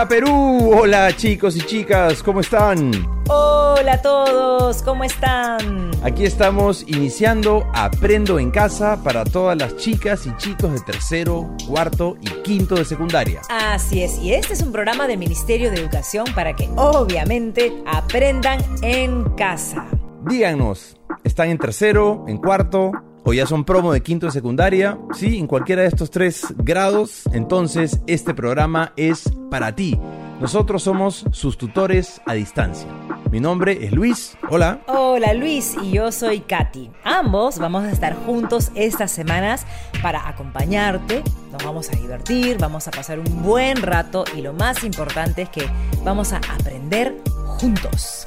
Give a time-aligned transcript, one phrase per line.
[0.00, 2.90] Hola Perú, hola chicos y chicas, ¿cómo están?
[3.28, 5.90] Hola a todos, ¿cómo están?
[6.02, 12.16] Aquí estamos iniciando Aprendo en Casa para todas las chicas y chicos de tercero, cuarto
[12.22, 13.42] y quinto de secundaria.
[13.50, 18.58] Así es, y este es un programa del Ministerio de Educación para que obviamente aprendan
[18.80, 19.84] en casa.
[20.24, 22.92] Díganos, ¿están en tercero, en cuarto,
[23.24, 27.24] o ya son promo de quinto de secundaria, sí, en cualquiera de estos tres grados,
[27.32, 29.98] entonces este programa es para ti.
[30.40, 32.88] Nosotros somos sus tutores a distancia.
[33.30, 34.38] Mi nombre es Luis.
[34.48, 34.80] Hola.
[34.86, 36.90] Hola Luis y yo soy Katy.
[37.04, 39.66] Ambos vamos a estar juntos estas semanas
[40.02, 41.22] para acompañarte.
[41.52, 45.48] Nos vamos a divertir, vamos a pasar un buen rato y lo más importante es
[45.50, 45.68] que
[46.02, 47.14] vamos a aprender
[47.58, 48.24] juntos.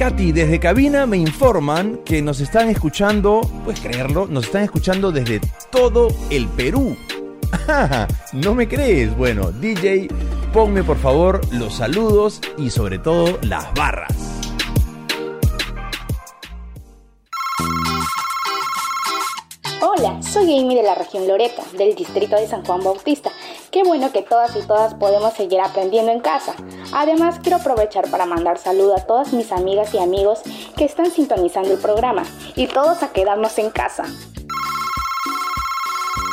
[0.00, 5.42] Katy, desde cabina me informan que nos están escuchando, puedes creerlo, nos están escuchando desde
[5.70, 6.96] todo el Perú.
[8.32, 9.14] ¿No me crees?
[9.14, 10.08] Bueno, DJ,
[10.54, 14.40] ponme por favor los saludos y sobre todo las barras.
[19.82, 23.32] Hola, soy Amy de la región Loreto, del distrito de San Juan Bautista.
[23.70, 26.54] Qué bueno que todas y todas podemos seguir aprendiendo en casa.
[26.92, 30.40] Además, quiero aprovechar para mandar saludos a todas mis amigas y amigos
[30.76, 32.24] que están sintonizando el programa
[32.56, 34.04] y todos a quedarnos en casa.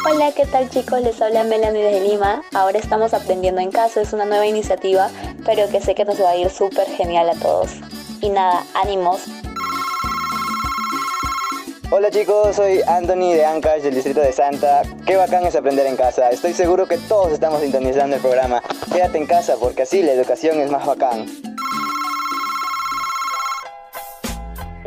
[0.09, 1.01] Hola, ¿qué tal chicos?
[1.01, 2.41] Les habla Melanie desde Lima.
[2.53, 5.09] Ahora estamos aprendiendo en casa, es una nueva iniciativa,
[5.45, 7.71] pero que sé que nos va a ir súper genial a todos.
[8.21, 9.25] Y nada, ánimos.
[11.89, 14.81] Hola chicos, soy Anthony de Ancash del distrito de Santa.
[15.05, 16.29] Qué bacán es aprender en casa.
[16.29, 18.61] Estoy seguro que todos estamos sintonizando el programa.
[18.91, 21.46] Quédate en casa porque así la educación es más bacán.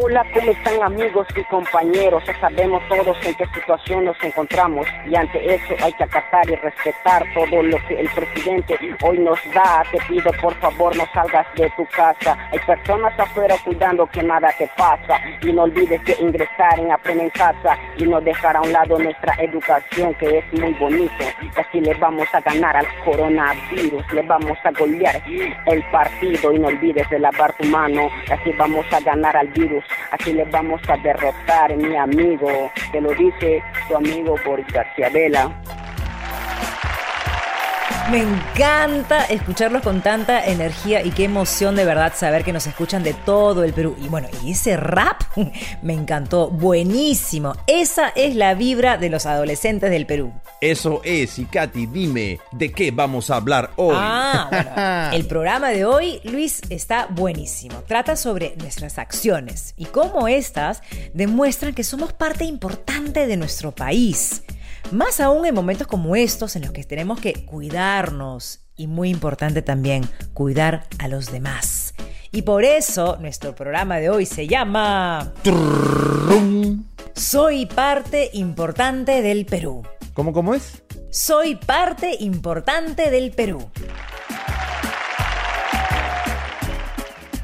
[0.03, 2.25] Hola, ¿cómo están amigos y compañeros?
[2.27, 6.55] Ya sabemos todos en qué situación nos encontramos y ante eso hay que acatar y
[6.55, 9.83] respetar todo lo que el presidente hoy nos da.
[9.92, 12.39] Te pido por favor no salgas de tu casa.
[12.51, 17.24] Hay personas afuera cuidando que nada te pasa y no olvides de ingresar en Aprende
[17.24, 21.24] en Casa y no dejar a un lado nuestra educación que es muy bonito.
[21.42, 25.20] Y así le vamos a ganar al coronavirus, le vamos a golear
[25.67, 28.08] el partido y no olvides de lavar tu mano.
[28.29, 32.70] Y así vamos a ganar al virus Así les vamos a derrotar, mi amigo.
[32.92, 35.51] Te lo dice tu amigo Boris García Vela.
[38.11, 43.05] Me encanta escucharlos con tanta energía y qué emoción de verdad saber que nos escuchan
[43.05, 43.97] de todo el Perú.
[44.03, 45.23] Y bueno, y ese rap
[45.83, 47.53] me encantó, buenísimo.
[47.69, 50.33] Esa es la vibra de los adolescentes del Perú.
[50.61, 53.95] Eso es, y Katy, dime, ¿de qué vamos a hablar hoy?
[53.97, 57.85] Ah, bueno, el programa de hoy, Luis, está buenísimo.
[57.87, 60.83] Trata sobre nuestras acciones y cómo estas
[61.15, 64.42] demuestran que somos parte importante de nuestro país.
[64.92, 69.63] Más aún en momentos como estos en los que tenemos que cuidarnos y muy importante
[69.63, 71.95] también cuidar a los demás.
[72.33, 75.33] Y por eso nuestro programa de hoy se llama...
[77.14, 79.83] Soy parte importante del Perú.
[80.14, 80.83] ¿Cómo, cómo es?
[81.11, 83.70] Soy parte importante del Perú.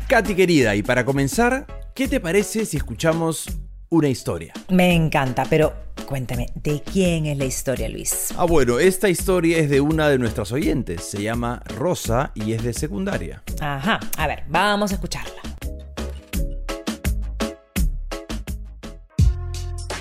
[0.09, 3.47] Katy querida, y para comenzar, ¿qué te parece si escuchamos
[3.89, 4.53] una historia?
[4.69, 5.73] Me encanta, pero
[6.07, 8.29] cuéntame, ¿de quién es la historia, Luis?
[8.37, 11.03] Ah, bueno, esta historia es de una de nuestras oyentes.
[11.05, 13.43] Se llama Rosa y es de secundaria.
[13.61, 15.41] Ajá, a ver, vamos a escucharla.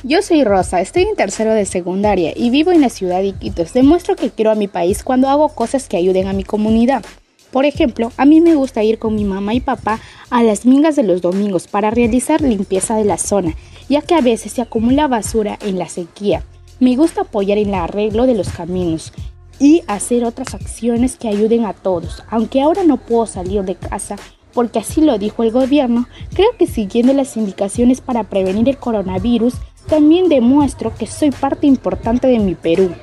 [0.04, 3.74] Yo soy Rosa, estoy en tercero de secundaria y vivo en la ciudad de Iquitos.
[3.74, 7.04] Demuestro que quiero a mi país cuando hago cosas que ayuden a mi comunidad.
[7.50, 10.96] Por ejemplo, a mí me gusta ir con mi mamá y papá a las mingas
[10.96, 13.56] de los domingos para realizar limpieza de la zona,
[13.90, 16.44] ya que a veces se acumula basura en la sequía.
[16.80, 19.14] Me gusta apoyar en el arreglo de los caminos
[19.60, 22.24] y hacer otras acciones que ayuden a todos.
[22.30, 24.18] Aunque ahora no puedo salir de casa
[24.54, 29.56] porque así lo dijo el gobierno, creo que siguiendo las indicaciones para prevenir el coronavirus,
[29.88, 32.96] también demuestro que soy parte importante de mi Perú.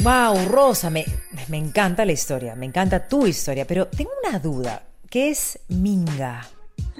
[0.00, 1.04] Wow, Rosa, me,
[1.48, 4.82] me encanta la historia, me encanta tu historia, pero tengo una duda.
[5.08, 6.46] ¿Qué es minga?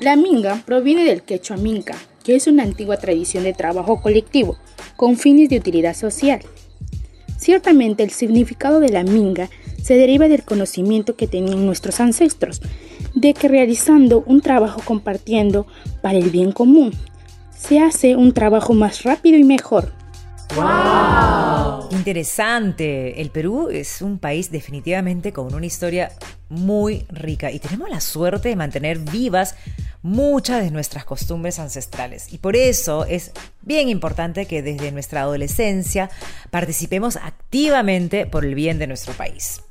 [0.01, 1.95] La minga proviene del quechua minca,
[2.25, 4.57] que es una antigua tradición de trabajo colectivo
[4.97, 6.41] con fines de utilidad social.
[7.37, 9.51] Ciertamente el significado de la minga
[9.83, 12.63] se deriva del conocimiento que tenían nuestros ancestros,
[13.15, 15.67] de que realizando un trabajo compartiendo
[16.01, 16.93] para el bien común,
[17.55, 19.93] se hace un trabajo más rápido y mejor.
[20.55, 21.89] ¡Wow!
[21.93, 23.21] Interesante.
[23.21, 26.13] El Perú es un país definitivamente con una historia
[26.49, 29.55] muy rica y tenemos la suerte de mantener vivas
[30.03, 32.33] muchas de nuestras costumbres ancestrales.
[32.33, 33.33] Y por eso es
[33.63, 36.11] bien importante que desde nuestra adolescencia
[36.51, 39.63] participemos activamente por el bien de nuestro país.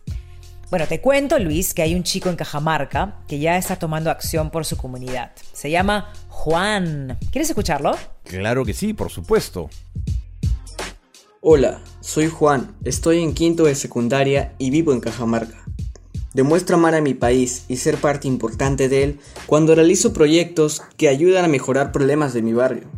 [0.69, 4.51] Bueno, te cuento, Luis, que hay un chico en Cajamarca que ya está tomando acción
[4.51, 5.31] por su comunidad.
[5.51, 7.17] Se llama Juan.
[7.31, 7.97] ¿Quieres escucharlo?
[8.23, 9.69] Claro que sí, por supuesto.
[11.41, 15.63] Hola, soy Juan, estoy en quinto de secundaria y vivo en Cajamarca.
[16.33, 21.07] Demuestro amar a mi país y ser parte importante de él cuando realizo proyectos que
[21.07, 22.89] ayudan a mejorar problemas de mi barrio.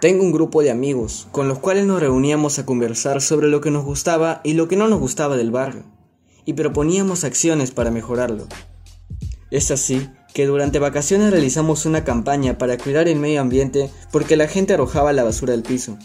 [0.00, 3.70] Tengo un grupo de amigos con los cuales nos reuníamos a conversar sobre lo que
[3.70, 5.84] nos gustaba y lo que no nos gustaba del barrio
[6.46, 8.46] y proponíamos acciones para mejorarlo.
[9.50, 14.48] Es así que durante vacaciones realizamos una campaña para cuidar el medio ambiente porque la
[14.48, 15.98] gente arrojaba la basura del piso.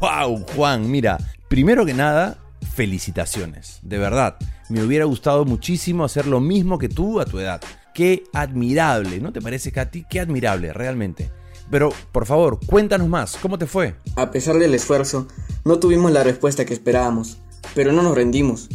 [0.00, 0.88] ¡Wow, Juan!
[0.88, 1.18] Mira,
[1.48, 2.38] primero que nada,
[2.74, 3.80] felicitaciones.
[3.82, 4.36] De verdad,
[4.68, 7.60] me hubiera gustado muchísimo hacer lo mismo que tú a tu edad.
[7.94, 10.04] Qué admirable, ¿no te parece, Katy?
[10.08, 11.32] Qué admirable, realmente.
[11.68, 13.96] Pero, por favor, cuéntanos más, ¿cómo te fue?
[14.14, 15.26] A pesar del esfuerzo,
[15.64, 17.38] no tuvimos la respuesta que esperábamos,
[17.74, 18.68] pero no nos rendimos.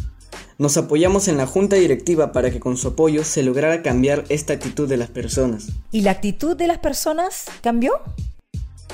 [0.58, 4.52] Nos apoyamos en la junta directiva para que con su apoyo se lograra cambiar esta
[4.52, 5.68] actitud de las personas.
[5.90, 8.02] ¿Y la actitud de las personas cambió?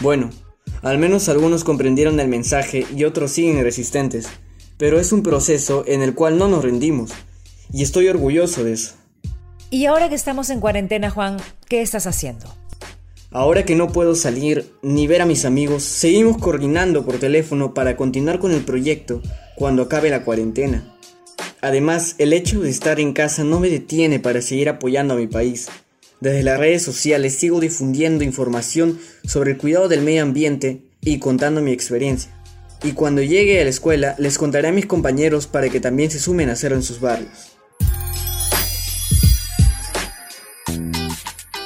[0.00, 0.30] Bueno,
[0.82, 4.28] al menos algunos comprendieron el mensaje y otros siguen resistentes,
[4.76, 7.10] pero es un proceso en el cual no nos rendimos,
[7.72, 8.94] y estoy orgulloso de eso.
[9.70, 11.36] Y ahora que estamos en cuarentena, Juan,
[11.68, 12.46] ¿qué estás haciendo?
[13.30, 17.96] Ahora que no puedo salir ni ver a mis amigos, seguimos coordinando por teléfono para
[17.96, 19.22] continuar con el proyecto
[19.54, 20.96] cuando acabe la cuarentena.
[21.60, 25.28] Además, el hecho de estar en casa no me detiene para seguir apoyando a mi
[25.28, 25.68] país.
[26.20, 31.62] Desde las redes sociales sigo difundiendo información sobre el cuidado del medio ambiente y contando
[31.62, 32.30] mi experiencia.
[32.82, 36.18] Y cuando llegue a la escuela les contaré a mis compañeros para que también se
[36.18, 37.56] sumen a hacerlo en sus barrios.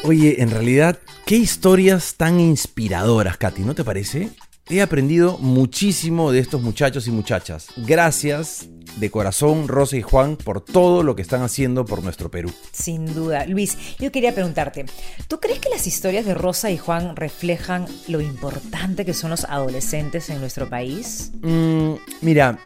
[0.05, 4.29] Oye, en realidad, qué historias tan inspiradoras, Katy, ¿no te parece?
[4.69, 7.69] He aprendido muchísimo de estos muchachos y muchachas.
[7.77, 12.53] Gracias de corazón, Rosa y Juan, por todo lo que están haciendo por nuestro Perú.
[12.73, 13.47] Sin duda.
[13.47, 14.87] Luis, yo quería preguntarte,
[15.29, 19.45] ¿tú crees que las historias de Rosa y Juan reflejan lo importante que son los
[19.45, 21.33] adolescentes en nuestro país?
[21.43, 22.59] Mm, mira,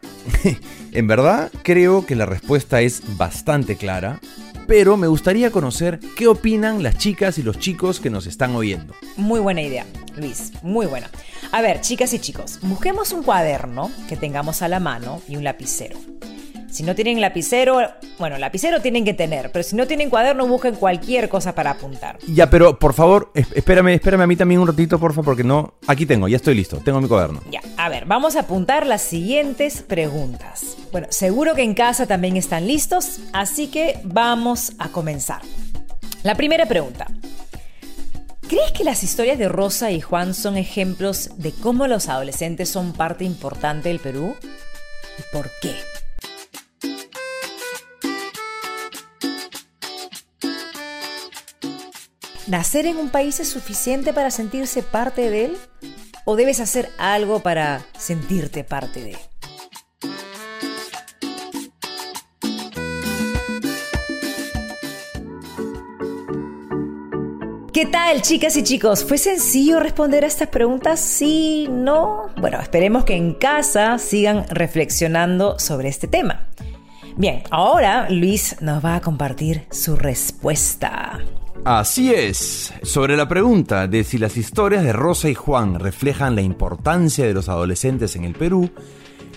[0.91, 4.19] en verdad creo que la respuesta es bastante clara
[4.69, 8.93] pero me gustaría conocer qué opinan las chicas y los chicos que nos están oyendo.
[9.17, 9.83] Muy buena idea,
[10.15, 11.09] Luis, muy buena.
[11.51, 15.43] A ver, chicas y chicos, busquemos un cuaderno que tengamos a la mano y un
[15.43, 15.97] lapicero.
[16.71, 17.79] Si no tienen lapicero,
[18.19, 22.19] bueno, lapicero tienen que tener, pero si no tienen cuaderno, busquen cualquier cosa para apuntar.
[22.27, 25.73] Ya, pero por favor, espérame, espérame a mí también un ratito, por favor, porque no.
[25.87, 27.41] Aquí tengo, ya estoy listo, tengo mi cuaderno.
[27.49, 30.77] Ya, a ver, vamos a apuntar las siguientes preguntas.
[30.91, 35.41] Bueno, seguro que en casa también están listos, así que vamos a comenzar.
[36.23, 37.07] La primera pregunta.
[38.47, 42.93] ¿Crees que las historias de Rosa y Juan son ejemplos de cómo los adolescentes son
[42.93, 44.35] parte importante del Perú?
[45.19, 45.75] ¿Y por qué?
[52.49, 55.57] ¿Nacer en un país es suficiente para sentirse parte de él?
[56.25, 59.17] ¿O debes hacer algo para sentirte parte de él?
[67.71, 69.05] ¿Qué tal, chicas y chicos?
[69.05, 70.99] ¿Fue sencillo responder a estas preguntas?
[70.99, 72.29] Sí, no.
[72.37, 76.47] Bueno, esperemos que en casa sigan reflexionando sobre este tema.
[77.15, 81.19] Bien, ahora Luis nos va a compartir su respuesta.
[81.65, 82.73] Así es.
[82.83, 87.33] Sobre la pregunta de si las historias de Rosa y Juan reflejan la importancia de
[87.33, 88.71] los adolescentes en el Perú,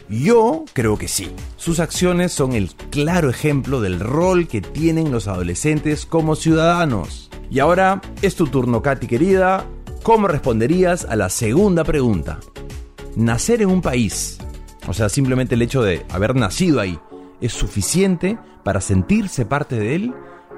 [0.09, 1.31] yo creo que sí.
[1.57, 7.31] Sus acciones son el claro ejemplo del rol que tienen los adolescentes como ciudadanos.
[7.51, 9.67] Y ahora es tu turno, Katy querida.
[10.03, 12.39] ¿Cómo responderías a la segunda pregunta?
[13.17, 14.39] Nacer en un país,
[14.87, 16.99] o sea, simplemente el hecho de haber nacido ahí,
[17.41, 20.15] ¿es suficiente para sentirse parte de él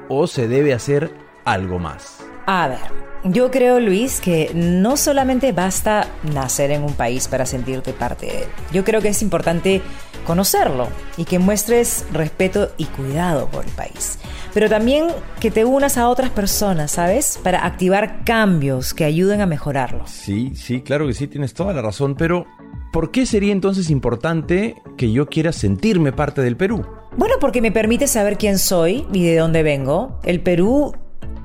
[0.08, 2.18] o se debe hacer algo más?
[2.46, 2.78] A ver,
[3.24, 8.42] yo creo, Luis, que no solamente basta nacer en un país para sentirte parte de
[8.42, 8.48] él.
[8.70, 9.80] Yo creo que es importante
[10.26, 14.18] conocerlo y que muestres respeto y cuidado por el país.
[14.52, 15.06] Pero también
[15.40, 17.38] que te unas a otras personas, ¿sabes?
[17.42, 20.06] Para activar cambios que ayuden a mejorarlo.
[20.06, 22.46] Sí, sí, claro que sí, tienes toda la razón, pero
[22.92, 26.84] ¿por qué sería entonces importante que yo quiera sentirme parte del Perú?
[27.16, 30.20] Bueno, porque me permite saber quién soy y de dónde vengo.
[30.24, 30.94] El Perú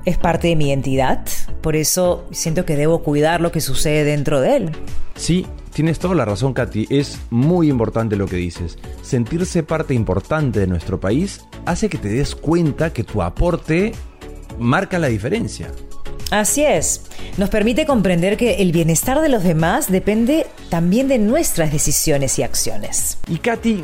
[0.04, 1.26] es parte de mi identidad,
[1.60, 4.70] por eso siento que debo cuidar lo que sucede dentro de él.
[5.14, 6.86] Sí, tienes toda la razón, Katy.
[6.90, 8.78] Es muy importante lo que dices.
[9.02, 13.92] Sentirse parte importante de nuestro país hace que te des cuenta que tu aporte
[14.58, 15.70] marca la diferencia.
[16.30, 17.02] Así es.
[17.38, 22.44] Nos permite comprender que el bienestar de los demás depende también de nuestras decisiones y
[22.44, 23.18] acciones.
[23.28, 23.82] Y Katy,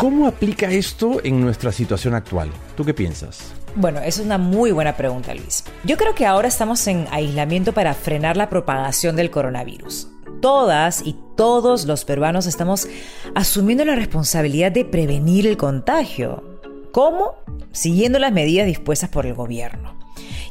[0.00, 2.50] ¿cómo aplica esto en nuestra situación actual?
[2.74, 3.52] ¿Tú qué piensas?
[3.74, 5.62] Bueno, es una muy buena pregunta, Luis.
[5.84, 10.08] Yo creo que ahora estamos en aislamiento para frenar la propagación del coronavirus.
[10.40, 12.88] Todas y todos los peruanos estamos
[13.34, 16.60] asumiendo la responsabilidad de prevenir el contagio.
[16.92, 17.34] ¿Cómo?
[17.70, 19.98] Siguiendo las medidas dispuestas por el gobierno.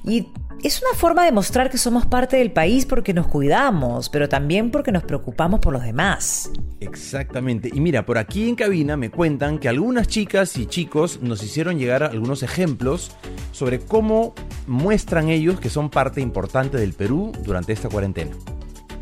[0.03, 0.27] Y
[0.63, 4.71] es una forma de mostrar que somos parte del país porque nos cuidamos, pero también
[4.71, 6.51] porque nos preocupamos por los demás.
[6.79, 7.69] Exactamente.
[7.73, 11.79] Y mira, por aquí en cabina me cuentan que algunas chicas y chicos nos hicieron
[11.79, 13.11] llegar algunos ejemplos
[13.51, 14.33] sobre cómo
[14.67, 18.31] muestran ellos que son parte importante del Perú durante esta cuarentena.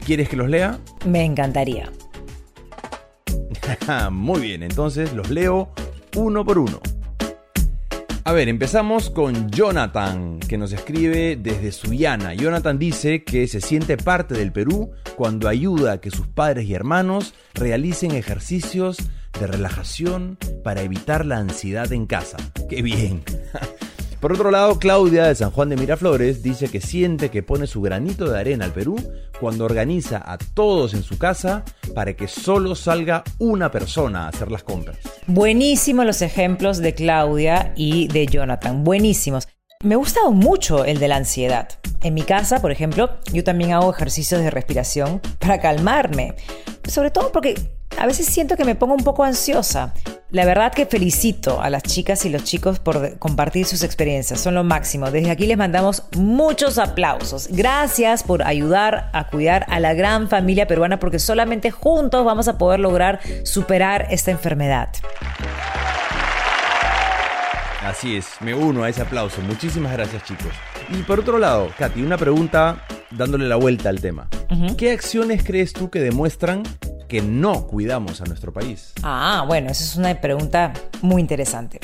[0.05, 0.79] ¿Quieres que los lea?
[1.05, 1.91] Me encantaría.
[4.11, 5.69] Muy bien, entonces los leo
[6.15, 6.79] uno por uno.
[8.27, 12.33] A ver, empezamos con Jonathan, que nos escribe desde Sullana.
[12.33, 16.73] Jonathan dice que se siente parte del Perú cuando ayuda a que sus padres y
[16.73, 18.97] hermanos realicen ejercicios
[19.39, 22.35] de relajación para evitar la ansiedad en casa.
[22.67, 23.23] ¡Qué bien!
[24.19, 27.81] Por otro lado, Claudia de San Juan de Miraflores dice que siente que pone su
[27.81, 28.95] granito de arena al Perú
[29.39, 34.51] cuando organiza a todos en su casa para que solo salga una persona a hacer
[34.51, 34.97] las compras.
[35.27, 39.47] Buenísimos los ejemplos de Claudia y de Jonathan, buenísimos.
[39.83, 41.69] Me gusta mucho el de la ansiedad.
[42.01, 46.33] En mi casa, por ejemplo, yo también hago ejercicios de respiración para calmarme.
[46.87, 47.53] Sobre todo porque
[47.97, 49.93] a veces siento que me pongo un poco ansiosa.
[50.29, 54.55] La verdad que felicito a las chicas y los chicos por compartir sus experiencias, son
[54.55, 55.09] lo máximo.
[55.09, 57.47] Desde aquí les mandamos muchos aplausos.
[57.49, 62.57] Gracias por ayudar a cuidar a la gran familia peruana porque solamente juntos vamos a
[62.57, 64.89] poder lograr superar esta enfermedad.
[67.85, 69.41] Así es, me uno a ese aplauso.
[69.41, 70.51] Muchísimas gracias chicos.
[70.89, 74.27] Y por otro lado, Katy, una pregunta dándole la vuelta al tema.
[74.77, 76.63] ¿Qué acciones crees tú que demuestran
[77.07, 78.93] que no cuidamos a nuestro país?
[79.03, 81.79] Ah, bueno, esa es una pregunta muy interesante.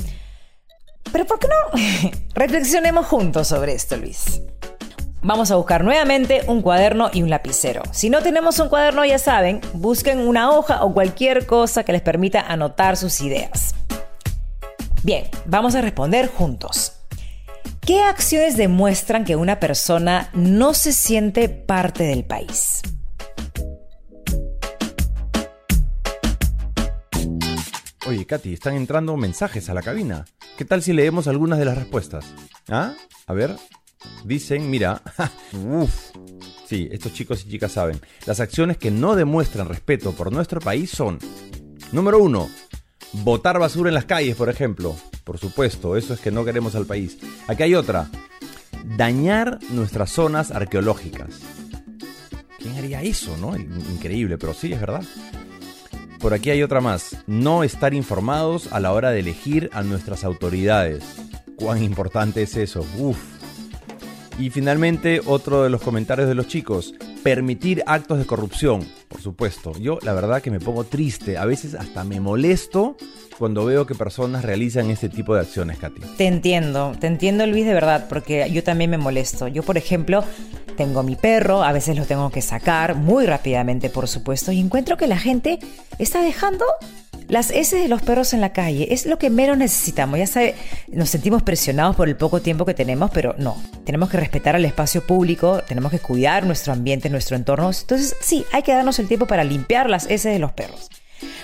[1.11, 4.41] Pero ¿por qué no reflexionemos juntos sobre esto, Luis?
[5.21, 7.81] Vamos a buscar nuevamente un cuaderno y un lapicero.
[7.91, 12.01] Si no tenemos un cuaderno, ya saben, busquen una hoja o cualquier cosa que les
[12.01, 13.73] permita anotar sus ideas.
[15.03, 16.93] Bien, vamos a responder juntos.
[17.85, 22.81] ¿Qué acciones demuestran que una persona no se siente parte del país?
[28.05, 30.25] Oye, Katy, están entrando mensajes a la cabina.
[30.57, 32.25] ¿Qué tal si leemos algunas de las respuestas?
[32.67, 32.93] ¿Ah?
[33.27, 33.55] A ver.
[34.25, 35.01] Dicen, mira,
[35.53, 36.11] uff.
[36.67, 38.01] Sí, estos chicos y chicas saben.
[38.25, 41.17] Las acciones que no demuestran respeto por nuestro país son,
[41.93, 42.49] número uno,
[43.13, 44.97] botar basura en las calles, por ejemplo.
[45.23, 47.17] Por supuesto, eso es que no queremos al país.
[47.47, 48.09] Aquí hay otra,
[48.97, 51.39] dañar nuestras zonas arqueológicas.
[52.59, 53.55] ¿Quién haría eso, no?
[53.55, 55.03] Increíble, pero sí, es verdad.
[56.23, 57.17] Por aquí hay otra más.
[57.27, 61.03] No estar informados a la hora de elegir a nuestras autoridades.
[61.57, 62.85] ¿Cuán importante es eso?
[62.97, 63.32] Uf.
[64.39, 66.93] Y finalmente, otro de los comentarios de los chicos.
[67.23, 68.85] Permitir actos de corrupción.
[69.07, 69.73] Por supuesto.
[69.79, 71.37] Yo la verdad que me pongo triste.
[71.37, 72.97] A veces hasta me molesto
[73.37, 76.01] cuando veo que personas realizan este tipo de acciones, Katy.
[76.17, 79.47] Te entiendo, te entiendo Luis de verdad, porque yo también me molesto.
[79.47, 80.23] Yo, por ejemplo,
[80.77, 84.97] tengo mi perro, a veces lo tengo que sacar muy rápidamente, por supuesto, y encuentro
[84.97, 85.59] que la gente
[85.99, 86.65] está dejando
[87.27, 88.93] las S de los perros en la calle.
[88.93, 90.19] Es lo que menos necesitamos.
[90.19, 90.55] Ya sabe,
[90.87, 93.61] nos sentimos presionados por el poco tiempo que tenemos, pero no.
[93.85, 97.71] Tenemos que respetar el espacio público, tenemos que cuidar nuestro ambiente, nuestro entorno.
[97.71, 100.89] Entonces, sí, hay que darnos el tiempo para limpiar las S de los perros.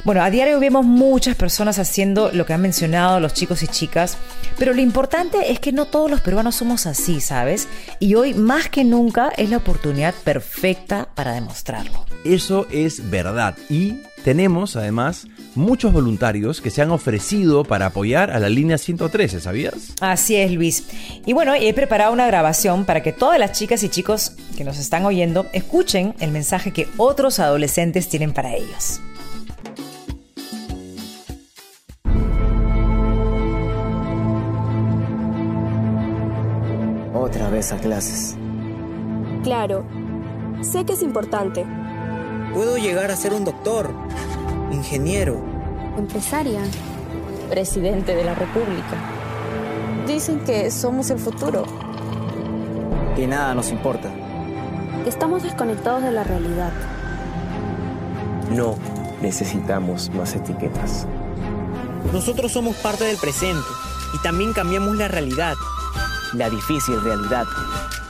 [0.04, 4.18] Bueno, a diario vemos muchas personas haciendo lo que han mencionado los chicos y chicas,
[4.58, 7.68] pero lo importante es que no todos los peruanos somos así, ¿sabes?
[8.00, 12.06] Y hoy más que nunca es la oportunidad perfecta para demostrarlo.
[12.24, 18.40] Eso es verdad y tenemos además muchos voluntarios que se han ofrecido para apoyar a
[18.40, 19.94] la línea 113, ¿sabías?
[20.02, 20.86] Así es, Luis.
[21.26, 24.78] Y bueno, he preparado una grabación para que todas las chicas y chicos que nos
[24.78, 29.00] están oyendo escuchen el mensaje que otros adolescentes tienen para ellos.
[37.14, 38.36] Otra vez a clases.
[39.44, 39.86] Claro,
[40.62, 41.66] sé que es importante.
[42.54, 43.94] Puedo llegar a ser un doctor,
[44.72, 45.42] ingeniero,
[45.98, 46.62] empresaria,
[47.50, 48.98] presidente de la República.
[50.08, 51.64] Dicen que somos el futuro.
[53.18, 54.10] Y nada nos importa.
[55.06, 56.74] Estamos desconectados de la realidad.
[58.52, 58.76] No
[59.22, 61.06] necesitamos más etiquetas.
[62.12, 63.68] Nosotros somos parte del presente
[64.14, 65.56] y también cambiamos la realidad
[66.34, 67.48] la difícil realidad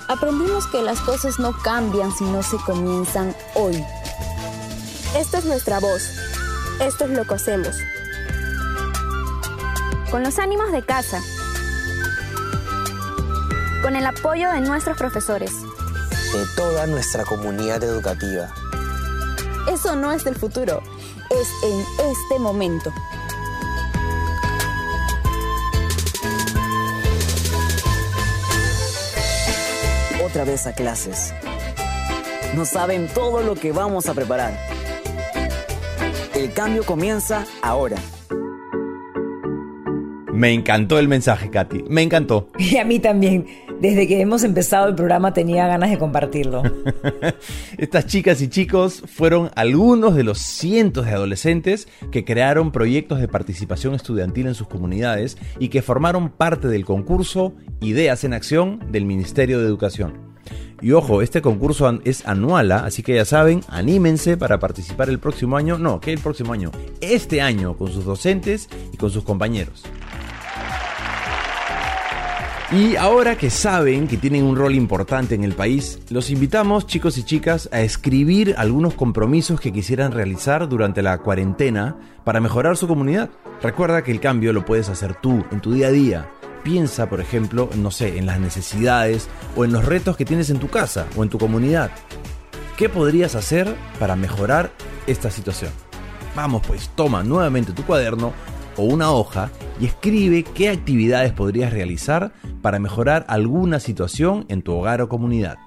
[0.09, 3.81] aprendimos que las cosas no cambian si no se comienzan hoy.
[5.19, 6.01] Esta es nuestra voz.
[6.79, 7.75] Esto es lo que hacemos.
[10.09, 11.21] Con los ánimos de casa.
[13.81, 15.51] Con el apoyo de nuestros profesores.
[16.31, 18.47] De toda nuestra comunidad educativa.
[19.69, 20.81] Eso no es del futuro,
[21.29, 22.93] es en este momento.
[30.23, 31.33] Otra vez a clases.
[32.55, 34.78] No saben todo lo que vamos a preparar.
[36.39, 37.97] El cambio comienza ahora.
[40.31, 41.83] Me encantó el mensaje, Katy.
[41.89, 42.47] Me encantó.
[42.57, 43.45] Y a mí también.
[43.81, 46.63] Desde que hemos empezado el programa tenía ganas de compartirlo.
[47.77, 53.27] Estas chicas y chicos fueron algunos de los cientos de adolescentes que crearon proyectos de
[53.27, 59.03] participación estudiantil en sus comunidades y que formaron parte del concurso Ideas en Acción del
[59.03, 60.28] Ministerio de Educación.
[60.81, 62.85] Y ojo, este concurso es anual, ¿ah?
[62.85, 65.77] así que ya saben, anímense para participar el próximo año.
[65.77, 66.71] No, que el próximo año.
[67.01, 69.83] Este año con sus docentes y con sus compañeros.
[72.71, 77.17] Y ahora que saben que tienen un rol importante en el país, los invitamos, chicos
[77.17, 82.87] y chicas, a escribir algunos compromisos que quisieran realizar durante la cuarentena para mejorar su
[82.87, 83.31] comunidad.
[83.63, 86.29] Recuerda que el cambio lo puedes hacer tú, en tu día a día.
[86.63, 90.59] Piensa, por ejemplo, no sé, en las necesidades o en los retos que tienes en
[90.59, 91.91] tu casa o en tu comunidad.
[92.77, 94.71] ¿Qué podrías hacer para mejorar
[95.07, 95.71] esta situación?
[96.35, 98.33] Vamos pues, toma nuevamente tu cuaderno
[98.77, 99.49] o una hoja
[99.79, 105.57] y escribe qué actividades podrías realizar para mejorar alguna situación en tu hogar o comunidad.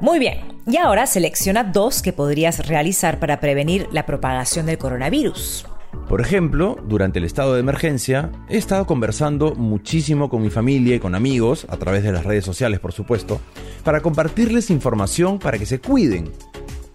[0.00, 5.66] Muy bien, y ahora selecciona dos que podrías realizar para prevenir la propagación del coronavirus.
[6.08, 11.00] Por ejemplo, durante el estado de emergencia, he estado conversando muchísimo con mi familia y
[11.00, 13.40] con amigos, a través de las redes sociales por supuesto,
[13.82, 16.30] para compartirles información para que se cuiden.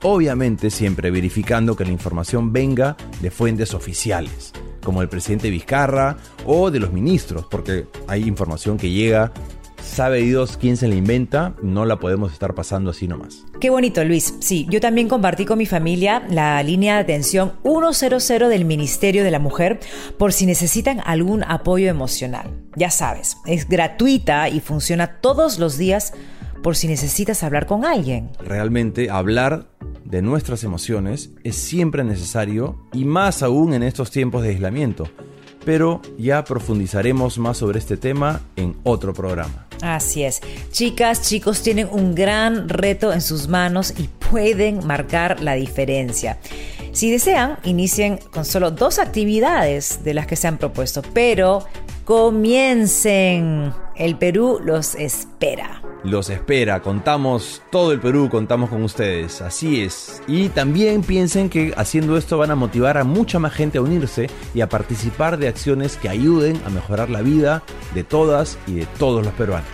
[0.03, 6.71] Obviamente siempre verificando que la información venga de fuentes oficiales como el presidente Vizcarra o
[6.71, 9.31] de los ministros, porque hay información que llega,
[9.91, 13.45] sabe Dios quién se la inventa, no la podemos estar pasando así nomás.
[13.59, 14.35] Qué bonito, Luis.
[14.39, 19.31] Sí, yo también compartí con mi familia la línea de atención 100 del Ministerio de
[19.31, 19.79] la Mujer
[20.17, 22.49] por si necesitan algún apoyo emocional.
[22.75, 26.13] Ya sabes, es gratuita y funciona todos los días
[26.63, 28.29] por si necesitas hablar con alguien.
[28.39, 29.67] Realmente hablar
[30.05, 35.05] de nuestras emociones es siempre necesario y más aún en estos tiempos de aislamiento.
[35.65, 39.67] Pero ya profundizaremos más sobre este tema en otro programa.
[39.81, 40.41] Así es.
[40.71, 46.37] Chicas, chicos tienen un gran reto en sus manos y pueden marcar la diferencia.
[46.91, 51.65] Si desean, inicien con solo dos actividades de las que se han propuesto, pero
[52.05, 53.73] comiencen.
[53.95, 55.80] El Perú los espera.
[56.03, 60.23] Los espera, contamos todo el Perú, contamos con ustedes, así es.
[60.27, 64.27] Y también piensen que haciendo esto van a motivar a mucha más gente a unirse
[64.55, 67.61] y a participar de acciones que ayuden a mejorar la vida
[67.93, 69.69] de todas y de todos los peruanos.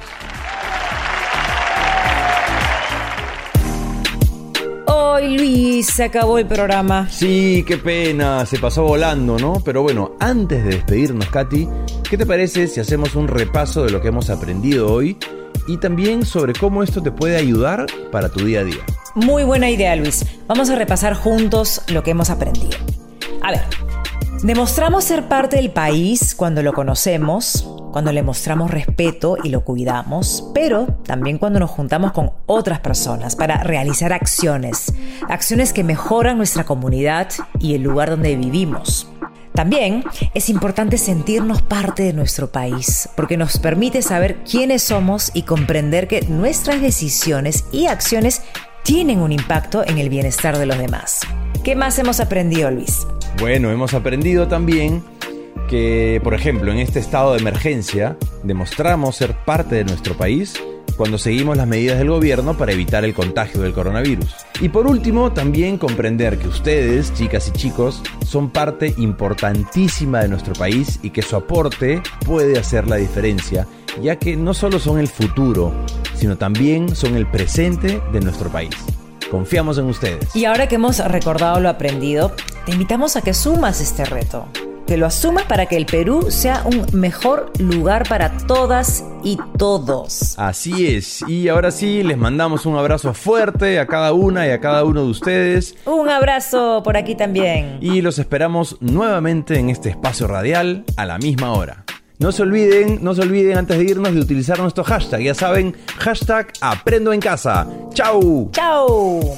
[4.87, 7.07] Hoy Luis, se acabó el programa.
[7.09, 9.61] Sí, qué pena, se pasó volando, ¿no?
[9.63, 11.69] Pero bueno, antes de despedirnos, Katy,
[12.09, 15.17] ¿qué te parece si hacemos un repaso de lo que hemos aprendido hoy
[15.67, 18.83] y también sobre cómo esto te puede ayudar para tu día a día?
[19.15, 20.25] Muy buena idea, Luis.
[20.47, 22.77] Vamos a repasar juntos lo que hemos aprendido.
[23.41, 23.61] A ver,
[24.43, 30.51] demostramos ser parte del país cuando lo conocemos, cuando le mostramos respeto y lo cuidamos,
[30.53, 34.93] pero también cuando nos juntamos con otras personas para realizar acciones,
[35.29, 39.07] acciones que mejoran nuestra comunidad y el lugar donde vivimos.
[39.57, 40.03] También
[40.35, 46.07] es importante sentirnos parte de nuestro país, porque nos permite saber quiénes somos y comprender
[46.07, 48.43] que nuestras decisiones y acciones
[48.83, 51.21] tienen un impacto en el bienestar de los demás.
[51.63, 53.07] ¿Qué más hemos aprendido, Luis?
[53.39, 55.03] Bueno, hemos aprendido también
[55.67, 60.53] que, por ejemplo, en este estado de emergencia, demostramos ser parte de nuestro país
[60.97, 64.35] cuando seguimos las medidas del gobierno para evitar el contagio del coronavirus.
[64.59, 70.53] Y por último, también comprender que ustedes, chicas y chicos, son parte importantísima de nuestro
[70.53, 73.67] país y que su aporte puede hacer la diferencia,
[74.01, 75.71] ya que no solo son el futuro,
[76.15, 78.75] sino también son el presente de nuestro país.
[79.29, 80.35] Confiamos en ustedes.
[80.35, 82.31] Y ahora que hemos recordado lo aprendido,
[82.65, 84.47] te invitamos a que sumas este reto
[84.87, 90.33] que lo asumas para que el Perú sea un mejor lugar para todas y todos.
[90.39, 94.59] Así es, y ahora sí, les mandamos un abrazo fuerte a cada una y a
[94.59, 95.75] cada uno de ustedes.
[95.85, 97.77] Un abrazo por aquí también.
[97.81, 101.83] Y los esperamos nuevamente en este espacio radial a la misma hora.
[102.19, 105.21] No se olviden, no se olviden antes de irnos de utilizar nuestro hashtag.
[105.21, 107.67] Ya saben, hashtag aprendo en casa.
[107.93, 108.49] ¡Chau!
[108.53, 109.37] ¡Chau!